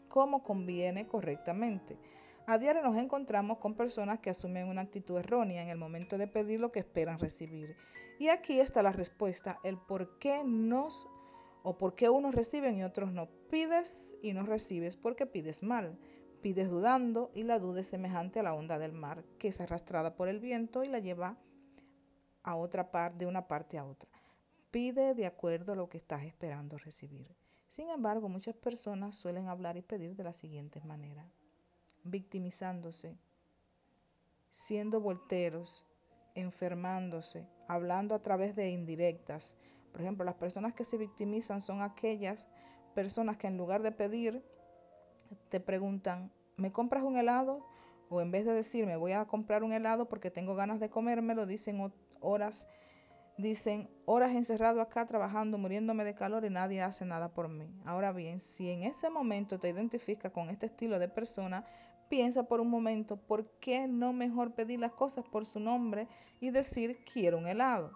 ¿Cómo 0.08 0.42
conviene 0.42 1.06
correctamente? 1.06 1.98
A 2.47 2.59
diario 2.59 2.83
nos 2.83 2.97
encontramos 2.97 3.59
con 3.59 3.75
personas 3.75 4.21
que 4.21 4.31
asumen 4.31 4.69
una 4.69 4.83
actitud 4.83 5.19
errónea 5.19 5.62
en 5.62 5.69
el 5.69 5.79
momento 5.79 6.17
de 6.17 6.29
pedir 6.29 6.61
lo 6.61 6.73
que 6.73 6.79
esperan 6.79 7.19
recibir. 7.19 7.76
Y 8.19 8.29
aquí 8.29 8.61
está 8.61 8.83
la 8.83 8.93
respuesta, 8.93 9.59
el 9.65 9.79
por 9.79 10.19
qué 10.19 10.43
nos 10.45 11.09
o 11.62 11.76
por 11.76 11.95
qué 11.95 12.09
unos 12.09 12.35
reciben 12.35 12.76
y 12.76 12.85
otros 12.85 13.12
no. 13.12 13.29
Pides 13.50 14.15
y 14.23 14.33
no 14.33 14.45
recibes 14.45 14.97
porque 14.97 15.26
pides 15.26 15.62
mal 15.62 15.99
pides 16.47 16.71
dudando 16.71 17.33
y 17.35 17.43
la 17.43 17.59
duda 17.59 17.81
es 17.81 17.88
semejante 17.88 18.38
a 18.38 18.43
la 18.45 18.55
onda 18.55 18.79
del 18.79 18.93
mar 18.93 19.25
que 19.37 19.49
es 19.49 19.61
arrastrada 19.61 20.15
por 20.15 20.29
el 20.29 20.38
viento 20.38 20.85
y 20.85 20.88
la 20.88 21.00
lleva 21.00 21.37
a 22.45 22.55
otra 22.55 22.93
parte, 22.93 23.19
de 23.19 23.26
una 23.26 23.49
parte 23.49 23.79
a 23.79 23.85
otra. 23.85 24.09
Pide 24.71 25.15
de 25.15 25.26
acuerdo 25.26 25.73
a 25.73 25.75
lo 25.75 25.88
que 25.88 25.99
estás 25.99 26.23
esperando 26.23 26.79
recibir. 26.79 27.35
Sin 27.69 27.91
embargo, 27.91 28.29
muchas 28.29 28.55
personas 28.55 29.17
suelen 29.17 29.49
hablar 29.49 29.76
y 29.76 29.83
pedir 29.83 30.15
de 30.15 30.23
la 30.23 30.33
siguiente 30.33 30.81
manera, 30.83 31.29
victimizándose, 32.10 33.16
siendo 34.50 35.00
volteros, 35.00 35.84
enfermándose, 36.34 37.46
hablando 37.68 38.14
a 38.14 38.22
través 38.22 38.54
de 38.56 38.70
indirectas. 38.70 39.54
Por 39.92 40.02
ejemplo, 40.02 40.25
las 40.25 40.34
personas 40.34 40.75
que 40.75 40.84
se 40.84 40.98
victimizan 40.98 41.60
son 41.60 41.82
aquellas 41.82 42.46
personas 42.94 43.36
que 43.36 43.46
en 43.46 43.58
lugar 43.58 43.82
de 43.82 43.92
pedir, 43.92 44.42
te 45.50 45.60
preguntan, 45.60 46.30
¿me 46.56 46.72
compras 46.72 47.02
un 47.02 47.16
helado? 47.16 47.66
O 48.08 48.20
en 48.20 48.30
vez 48.30 48.46
de 48.46 48.52
decirme 48.52 48.96
voy 48.96 49.12
a 49.12 49.25
comprar 49.25 49.64
un 49.64 49.72
helado 49.72 50.08
porque 50.08 50.30
tengo 50.30 50.54
ganas 50.54 50.80
de 50.80 50.88
comérmelo, 50.88 51.44
dicen 51.46 51.92
horas, 52.20 52.66
dicen 53.36 53.90
horas 54.04 54.34
encerrado 54.34 54.80
acá 54.80 55.06
trabajando, 55.06 55.58
muriéndome 55.58 56.04
de 56.04 56.14
calor 56.14 56.44
y 56.44 56.50
nadie 56.50 56.82
hace 56.82 57.04
nada 57.04 57.28
por 57.28 57.48
mí. 57.48 57.68
Ahora 57.84 58.12
bien, 58.12 58.40
si 58.40 58.70
en 58.70 58.84
ese 58.84 59.10
momento 59.10 59.58
te 59.58 59.68
identificas 59.68 60.32
con 60.32 60.48
este 60.48 60.66
estilo 60.66 60.98
de 60.98 61.08
persona, 61.08 61.66
piensa 62.08 62.44
por 62.44 62.60
un 62.60 62.70
momento, 62.70 63.16
¿por 63.16 63.46
qué 63.60 63.86
no 63.86 64.12
mejor 64.12 64.52
pedir 64.52 64.80
las 64.80 64.92
cosas 64.92 65.25
por 65.25 65.46
su 65.46 65.60
nombre 65.60 66.08
y 66.40 66.50
decir 66.50 66.98
quiero 67.12 67.38
un 67.38 67.46
helado? 67.46 67.92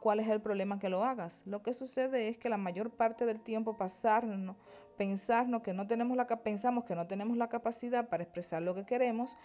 ¿Cuál 0.00 0.20
es 0.20 0.28
el 0.28 0.40
problema 0.40 0.80
que 0.80 0.88
lo 0.88 1.04
hagas? 1.04 1.42
Lo 1.46 1.62
que 1.62 1.72
sucede 1.72 2.28
es 2.28 2.36
que 2.36 2.48
la 2.48 2.56
mayor 2.56 2.90
parte 2.90 3.24
del 3.24 3.40
tiempo 3.40 3.76
pasarnos 3.76 4.56
pensarnos 4.96 5.62
que 5.62 5.72
no 5.72 5.86
tenemos 5.86 6.16
la, 6.16 6.26
pensamos 6.26 6.84
que 6.84 6.94
no 6.94 7.06
tenemos 7.06 7.36
la 7.36 7.48
capacidad 7.48 8.08
para 8.08 8.22
expresar 8.22 8.62
lo 8.62 8.74
que 8.74 8.84
queremos 8.84 9.36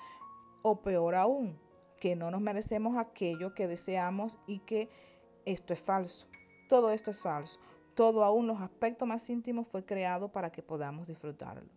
o 0.62 0.81
peor 0.81 1.15
aún, 1.15 1.57
que 2.00 2.15
no 2.15 2.31
nos 2.31 2.41
merecemos 2.41 2.97
aquello 2.97 3.53
que 3.53 3.67
deseamos 3.67 4.38
y 4.45 4.59
que 4.59 4.89
esto 5.45 5.74
es 5.74 5.81
falso. 5.81 6.27
Todo 6.69 6.91
esto 6.91 7.12
es 7.12 7.19
falso. 7.19 7.59
Todo 7.95 8.24
aún 8.24 8.47
los 8.47 8.62
aspectos 8.62 9.07
más 9.07 9.29
íntimos 9.29 9.67
fue 9.67 9.83
creado 9.83 10.29
para 10.31 10.51
que 10.51 10.62
podamos 10.62 11.07
disfrutarlo. 11.07 11.67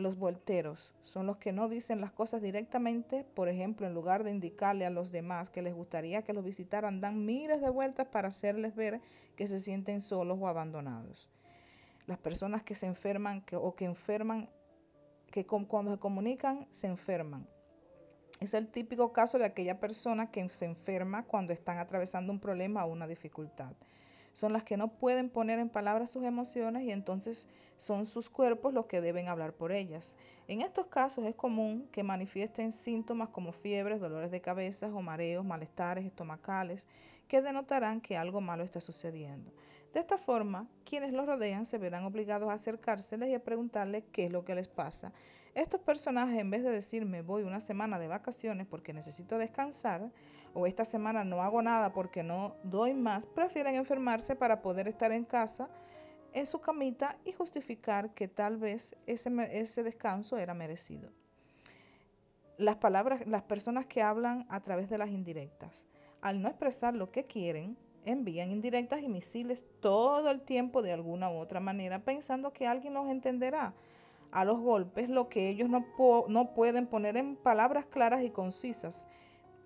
Los 0.00 0.16
volteros 0.16 0.92
son 1.02 1.26
los 1.26 1.36
que 1.36 1.52
no 1.52 1.68
dicen 1.68 2.00
las 2.00 2.10
cosas 2.10 2.42
directamente, 2.42 3.24
por 3.34 3.48
ejemplo, 3.48 3.86
en 3.86 3.94
lugar 3.94 4.24
de 4.24 4.30
indicarle 4.30 4.86
a 4.86 4.90
los 4.90 5.12
demás 5.12 5.50
que 5.50 5.62
les 5.62 5.74
gustaría 5.74 6.22
que 6.22 6.32
los 6.32 6.44
visitaran, 6.44 7.00
dan 7.00 7.24
miles 7.24 7.60
de 7.60 7.70
vueltas 7.70 8.08
para 8.08 8.28
hacerles 8.28 8.74
ver 8.74 9.00
que 9.36 9.46
se 9.46 9.60
sienten 9.60 10.00
solos 10.00 10.38
o 10.40 10.48
abandonados 10.48 11.28
las 12.10 12.18
personas 12.18 12.64
que 12.64 12.74
se 12.74 12.86
enferman 12.86 13.44
o 13.52 13.76
que 13.76 13.84
enferman, 13.84 14.50
que 15.30 15.46
cuando 15.46 15.92
se 15.92 15.98
comunican 15.98 16.66
se 16.70 16.88
enferman. 16.88 17.46
Es 18.40 18.52
el 18.52 18.68
típico 18.68 19.12
caso 19.12 19.38
de 19.38 19.44
aquella 19.44 19.78
persona 19.78 20.30
que 20.32 20.48
se 20.48 20.64
enferma 20.64 21.22
cuando 21.22 21.52
están 21.52 21.78
atravesando 21.78 22.32
un 22.32 22.40
problema 22.40 22.84
o 22.84 22.90
una 22.90 23.06
dificultad. 23.06 23.74
Son 24.32 24.52
las 24.52 24.64
que 24.64 24.76
no 24.76 24.88
pueden 24.88 25.28
poner 25.28 25.58
en 25.58 25.68
palabras 25.68 26.10
sus 26.10 26.24
emociones 26.24 26.84
y 26.84 26.92
entonces 26.92 27.46
son 27.76 28.06
sus 28.06 28.28
cuerpos 28.28 28.74
los 28.74 28.86
que 28.86 29.00
deben 29.00 29.28
hablar 29.28 29.52
por 29.52 29.72
ellas. 29.72 30.14
En 30.48 30.62
estos 30.62 30.86
casos 30.86 31.24
es 31.24 31.34
común 31.34 31.88
que 31.92 32.02
manifiesten 32.02 32.72
síntomas 32.72 33.28
como 33.28 33.52
fiebres, 33.52 34.00
dolores 34.00 34.30
de 34.30 34.40
cabeza 34.40 34.88
o 34.88 35.00
mareos, 35.00 35.44
malestares 35.44 36.04
estomacales, 36.04 36.86
que 37.28 37.40
denotarán 37.40 38.00
que 38.00 38.16
algo 38.16 38.40
malo 38.40 38.64
está 38.64 38.80
sucediendo. 38.80 39.52
De 39.92 40.00
esta 40.00 40.18
forma, 40.18 40.66
quienes 40.84 41.12
los 41.12 41.26
rodean 41.26 41.66
se 41.66 41.78
verán 41.78 42.04
obligados 42.04 42.48
a 42.50 42.54
acercárseles 42.54 43.28
y 43.28 43.34
a 43.34 43.42
preguntarles 43.44 44.04
qué 44.12 44.26
es 44.26 44.32
lo 44.32 44.44
que 44.44 44.54
les 44.54 44.68
pasa. 44.68 45.12
Estos 45.54 45.80
personajes, 45.80 46.38
en 46.38 46.50
vez 46.50 46.62
de 46.62 46.70
decir 46.70 47.04
me 47.04 47.22
voy 47.22 47.42
una 47.42 47.60
semana 47.60 47.98
de 47.98 48.06
vacaciones 48.06 48.66
porque 48.68 48.92
necesito 48.92 49.36
descansar, 49.36 50.10
o 50.54 50.66
esta 50.66 50.84
semana 50.84 51.24
no 51.24 51.42
hago 51.42 51.62
nada 51.62 51.92
porque 51.92 52.22
no 52.22 52.54
doy 52.62 52.94
más, 52.94 53.26
prefieren 53.26 53.74
enfermarse 53.74 54.36
para 54.36 54.62
poder 54.62 54.88
estar 54.88 55.12
en 55.12 55.24
casa, 55.24 55.68
en 56.32 56.46
su 56.46 56.60
camita 56.60 57.16
y 57.24 57.32
justificar 57.32 58.14
que 58.14 58.28
tal 58.28 58.56
vez 58.56 58.96
ese, 59.06 59.30
ese 59.52 59.82
descanso 59.82 60.38
era 60.38 60.54
merecido. 60.54 61.10
Las 62.56 62.76
palabras, 62.76 63.26
las 63.26 63.42
personas 63.42 63.86
que 63.86 64.02
hablan 64.02 64.46
a 64.48 64.60
través 64.60 64.90
de 64.90 64.98
las 64.98 65.10
indirectas, 65.10 65.72
al 66.20 66.42
no 66.42 66.48
expresar 66.48 66.94
lo 66.94 67.10
que 67.10 67.24
quieren, 67.24 67.76
envían 68.04 68.50
indirectas 68.50 69.02
y 69.02 69.08
misiles 69.08 69.64
todo 69.80 70.30
el 70.30 70.42
tiempo 70.42 70.82
de 70.82 70.92
alguna 70.92 71.30
u 71.30 71.36
otra 71.36 71.60
manera 71.60 71.98
pensando 72.00 72.52
que 72.52 72.66
alguien 72.66 72.94
los 72.94 73.08
entenderá 73.08 73.74
a 74.32 74.44
los 74.44 74.60
golpes 74.60 75.08
lo 75.08 75.28
que 75.28 75.48
ellos 75.48 75.68
no, 75.68 75.84
no 76.28 76.54
pueden 76.54 76.86
poner 76.86 77.16
en 77.16 77.36
palabras 77.36 77.86
claras 77.86 78.22
y 78.22 78.30
concisas. 78.30 79.08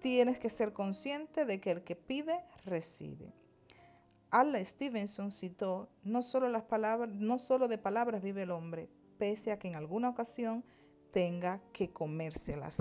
Tienes 0.04 0.38
que 0.38 0.50
ser 0.50 0.74
consciente 0.74 1.46
de 1.46 1.62
que 1.62 1.70
el 1.70 1.82
que 1.82 1.96
pide, 1.96 2.38
recibe. 2.66 3.32
Al 4.30 4.54
Stevenson 4.66 5.32
citó, 5.32 5.88
no 6.02 6.20
solo, 6.20 6.50
las 6.50 6.64
palabras, 6.64 7.08
no 7.08 7.38
solo 7.38 7.68
de 7.68 7.78
palabras 7.78 8.22
vive 8.22 8.42
el 8.42 8.50
hombre, 8.50 8.90
pese 9.16 9.50
a 9.50 9.58
que 9.58 9.68
en 9.68 9.76
alguna 9.76 10.10
ocasión 10.10 10.62
tenga 11.10 11.58
que 11.72 11.90
comérselas. 11.90 12.76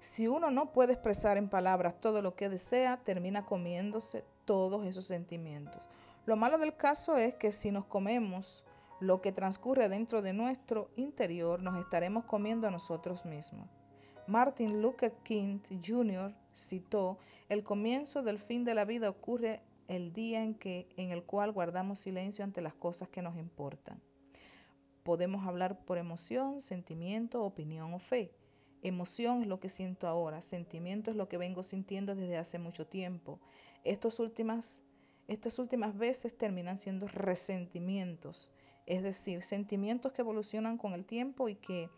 Si 0.00 0.26
uno 0.26 0.50
no 0.50 0.72
puede 0.72 0.94
expresar 0.94 1.36
en 1.36 1.50
palabras 1.50 2.00
todo 2.00 2.22
lo 2.22 2.34
que 2.34 2.48
desea, 2.48 2.96
termina 3.04 3.44
comiéndose 3.44 4.24
todos 4.46 4.86
esos 4.86 5.04
sentimientos. 5.04 5.86
Lo 6.24 6.36
malo 6.36 6.56
del 6.56 6.74
caso 6.78 7.18
es 7.18 7.34
que 7.34 7.52
si 7.52 7.70
nos 7.70 7.84
comemos 7.84 8.64
lo 9.00 9.20
que 9.20 9.32
transcurre 9.32 9.90
dentro 9.90 10.22
de 10.22 10.32
nuestro 10.32 10.88
interior, 10.96 11.60
nos 11.60 11.78
estaremos 11.78 12.24
comiendo 12.24 12.66
a 12.66 12.70
nosotros 12.70 13.26
mismos. 13.26 13.81
Martin 14.26 14.80
Luther 14.80 15.12
King 15.24 15.58
Jr. 15.84 16.32
citó, 16.54 17.18
el 17.48 17.64
comienzo 17.64 18.22
del 18.22 18.38
fin 18.38 18.64
de 18.64 18.74
la 18.74 18.84
vida 18.84 19.10
ocurre 19.10 19.60
el 19.88 20.12
día 20.12 20.42
en, 20.42 20.54
que, 20.54 20.86
en 20.96 21.10
el 21.10 21.24
cual 21.24 21.52
guardamos 21.52 22.00
silencio 22.00 22.44
ante 22.44 22.62
las 22.62 22.74
cosas 22.74 23.08
que 23.08 23.20
nos 23.20 23.36
importan. 23.36 24.00
Podemos 25.02 25.46
hablar 25.46 25.84
por 25.84 25.98
emoción, 25.98 26.60
sentimiento, 26.60 27.42
opinión 27.42 27.92
o 27.92 27.98
fe. 27.98 28.32
Emoción 28.82 29.42
es 29.42 29.48
lo 29.48 29.58
que 29.58 29.68
siento 29.68 30.06
ahora, 30.06 30.40
sentimiento 30.40 31.10
es 31.10 31.16
lo 31.16 31.28
que 31.28 31.38
vengo 31.38 31.62
sintiendo 31.62 32.14
desde 32.14 32.36
hace 32.36 32.58
mucho 32.58 32.86
tiempo. 32.86 33.40
Estos 33.84 34.20
últimas, 34.20 34.82
estas 35.26 35.58
últimas 35.58 35.96
veces 35.98 36.36
terminan 36.38 36.78
siendo 36.78 37.08
resentimientos, 37.08 38.52
es 38.86 39.02
decir, 39.02 39.42
sentimientos 39.42 40.12
que 40.12 40.22
evolucionan 40.22 40.78
con 40.78 40.92
el 40.94 41.04
tiempo 41.04 41.48
y 41.48 41.56
que 41.56 41.90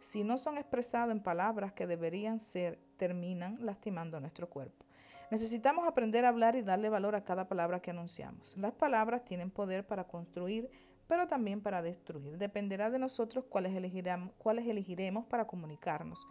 si 0.00 0.24
no 0.24 0.38
son 0.38 0.58
expresados 0.58 1.12
en 1.12 1.22
palabras 1.22 1.72
que 1.72 1.86
deberían 1.86 2.40
ser, 2.40 2.78
terminan 2.96 3.58
lastimando 3.60 4.20
nuestro 4.20 4.48
cuerpo. 4.48 4.84
Necesitamos 5.30 5.86
aprender 5.86 6.24
a 6.24 6.30
hablar 6.30 6.56
y 6.56 6.62
darle 6.62 6.88
valor 6.88 7.14
a 7.14 7.24
cada 7.24 7.46
palabra 7.46 7.80
que 7.80 7.92
anunciamos. 7.92 8.56
Las 8.56 8.72
palabras 8.72 9.24
tienen 9.24 9.50
poder 9.50 9.86
para 9.86 10.04
construir 10.04 10.68
pero 11.10 11.26
también 11.26 11.60
para 11.60 11.82
destruir. 11.82 12.38
Dependerá 12.38 12.88
de 12.88 13.00
nosotros 13.00 13.44
cuáles, 13.48 13.72
cuáles 14.38 14.64
elegiremos 14.68 15.26
para 15.26 15.44
comunicarnos. 15.44 16.24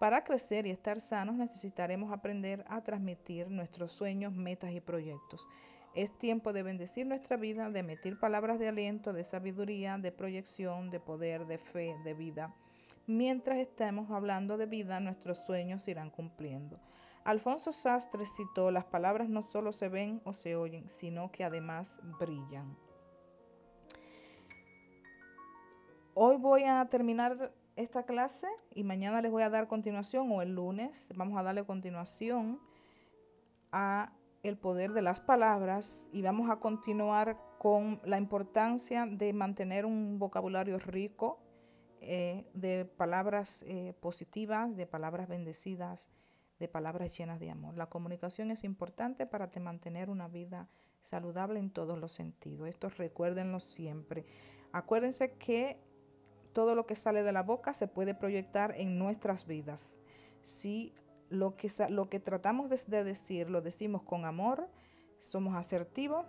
Para 0.00 0.24
crecer 0.24 0.66
y 0.66 0.70
estar 0.70 1.00
sanos 1.00 1.36
necesitaremos 1.36 2.12
aprender 2.12 2.64
a 2.68 2.80
transmitir 2.80 3.48
nuestros 3.48 3.92
sueños, 3.92 4.32
metas 4.32 4.72
y 4.72 4.80
proyectos. 4.80 5.46
Es 5.94 6.10
tiempo 6.18 6.52
de 6.52 6.64
bendecir 6.64 7.06
nuestra 7.06 7.36
vida, 7.36 7.70
de 7.70 7.78
emitir 7.78 8.18
palabras 8.18 8.58
de 8.58 8.66
aliento, 8.66 9.12
de 9.12 9.22
sabiduría, 9.22 9.98
de 9.98 10.10
proyección, 10.10 10.90
de 10.90 10.98
poder, 10.98 11.46
de 11.46 11.58
fe, 11.58 11.94
de 12.02 12.14
vida. 12.14 12.52
Mientras 13.06 13.58
estemos 13.58 14.10
hablando 14.10 14.56
de 14.56 14.66
vida, 14.66 15.00
nuestros 15.00 15.38
sueños 15.44 15.86
irán 15.88 16.10
cumpliendo. 16.10 16.78
Alfonso 17.24 17.72
Sastre 17.72 18.26
citó, 18.26 18.70
las 18.70 18.84
palabras 18.84 19.28
no 19.28 19.42
solo 19.42 19.72
se 19.72 19.88
ven 19.88 20.20
o 20.24 20.34
se 20.34 20.56
oyen, 20.56 20.88
sino 20.88 21.30
que 21.32 21.44
además 21.44 21.98
brillan. 22.18 22.76
Hoy 26.14 26.36
voy 26.36 26.64
a 26.64 26.84
terminar 26.90 27.52
esta 27.76 28.04
clase 28.04 28.46
y 28.74 28.84
mañana 28.84 29.20
les 29.20 29.32
voy 29.32 29.42
a 29.42 29.50
dar 29.50 29.66
continuación 29.66 30.30
o 30.30 30.42
el 30.42 30.54
lunes 30.54 31.08
vamos 31.16 31.36
a 31.36 31.42
darle 31.42 31.64
continuación 31.64 32.60
a 33.72 34.12
el 34.44 34.56
poder 34.56 34.92
de 34.92 35.02
las 35.02 35.20
palabras 35.20 36.06
y 36.12 36.22
vamos 36.22 36.50
a 36.50 36.56
continuar 36.56 37.36
con 37.58 38.00
la 38.04 38.18
importancia 38.18 39.06
de 39.06 39.32
mantener 39.32 39.86
un 39.86 40.18
vocabulario 40.18 40.78
rico 40.78 41.40
eh, 42.06 42.46
de 42.54 42.84
palabras 42.84 43.62
eh, 43.66 43.94
positivas, 44.00 44.76
de 44.76 44.86
palabras 44.86 45.28
bendecidas, 45.28 46.00
de 46.58 46.68
palabras 46.68 47.16
llenas 47.16 47.40
de 47.40 47.50
amor. 47.50 47.76
La 47.76 47.86
comunicación 47.86 48.50
es 48.50 48.64
importante 48.64 49.26
para 49.26 49.50
mantener 49.60 50.10
una 50.10 50.28
vida 50.28 50.68
saludable 51.02 51.58
en 51.58 51.70
todos 51.70 51.98
los 51.98 52.12
sentidos. 52.12 52.68
Esto 52.68 52.88
recuérdenlo 52.88 53.60
siempre. 53.60 54.24
Acuérdense 54.72 55.32
que 55.32 55.78
todo 56.52 56.74
lo 56.74 56.86
que 56.86 56.96
sale 56.96 57.22
de 57.22 57.32
la 57.32 57.42
boca 57.42 57.74
se 57.74 57.88
puede 57.88 58.14
proyectar 58.14 58.74
en 58.76 58.98
nuestras 58.98 59.46
vidas. 59.46 59.94
Si 60.42 60.94
lo 61.28 61.56
que, 61.56 61.70
lo 61.88 62.08
que 62.08 62.20
tratamos 62.20 62.68
de 62.68 63.04
decir 63.04 63.50
lo 63.50 63.60
decimos 63.60 64.02
con 64.02 64.24
amor, 64.24 64.68
somos 65.18 65.54
asertivos, 65.56 66.26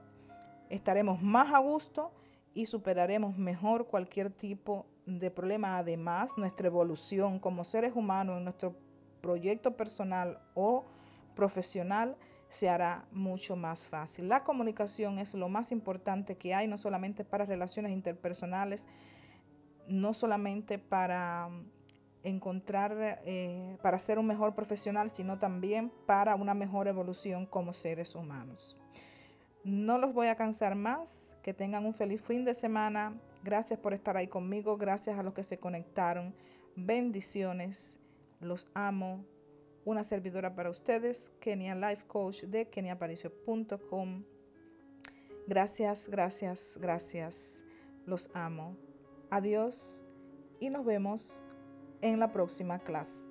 estaremos 0.70 1.22
más 1.22 1.54
a 1.54 1.60
gusto 1.60 2.12
y 2.54 2.66
superaremos 2.66 3.38
mejor 3.38 3.88
cualquier 3.88 4.32
tipo 4.32 4.86
de 5.06 5.32
problema. 5.32 5.78
Además, 5.78 6.32
nuestra 6.38 6.68
evolución 6.68 7.40
como 7.40 7.64
seres 7.64 7.94
humanos 7.96 8.38
en 8.38 8.44
nuestro 8.44 8.76
proyecto 9.22 9.76
personal 9.76 10.40
o 10.54 10.86
profesional 11.36 12.16
se 12.50 12.70
hará 12.70 13.06
mucho 13.12 13.56
más 13.56 13.84
fácil. 13.86 14.30
La 14.30 14.44
comunicación 14.44 15.20
es 15.20 15.34
lo 15.34 15.50
más 15.50 15.72
importante 15.72 16.38
que 16.38 16.54
hay, 16.54 16.68
no 16.68 16.78
solamente 16.78 17.26
para 17.26 17.46
relaciones 17.46 17.92
interpersonales, 17.92 18.88
no 19.88 20.14
solamente 20.14 20.80
para 20.80 21.50
encontrar, 22.24 23.22
eh, 23.26 23.78
para 23.82 24.00
ser 24.00 24.18
un 24.20 24.26
mejor 24.26 24.56
profesional, 24.56 25.12
sino 25.12 25.38
también 25.38 25.92
para 26.06 26.36
una 26.36 26.54
mejor 26.54 26.88
evolución 26.88 27.46
como 27.46 27.74
seres 27.74 28.16
humanos. 28.16 28.76
No 29.64 29.98
los 29.98 30.14
voy 30.14 30.28
a 30.28 30.36
cansar 30.36 30.76
más, 30.76 31.28
que 31.44 31.54
tengan 31.54 31.86
un 31.86 31.94
feliz 31.94 32.22
fin 32.22 32.44
de 32.46 32.56
semana. 32.56 33.14
Gracias 33.46 33.80
por 33.80 33.94
estar 33.94 34.18
ahí 34.18 34.28
conmigo, 34.28 34.76
gracias 34.76 35.20
a 35.20 35.22
los 35.22 35.36
que 35.36 35.44
se 35.44 35.60
conectaron. 35.60 36.34
Bendiciones, 36.76 37.96
los 38.40 38.66
amo. 38.74 39.24
Una 39.86 40.04
servidora 40.04 40.56
para 40.56 40.72
ustedes, 40.72 41.32
Kenia 41.40 41.76
Life 41.76 42.08
Coach 42.08 42.42
de 42.46 42.68
keniaparicio.com. 42.68 44.24
Gracias, 45.46 46.10
gracias, 46.10 46.76
gracias. 46.82 47.64
Los 48.08 48.32
amo. 48.34 48.76
Adiós 49.30 50.02
y 50.60 50.72
nos 50.72 50.84
vemos 50.84 51.40
en 52.02 52.20
la 52.20 52.32
próxima 52.32 52.80
clase. 52.80 53.25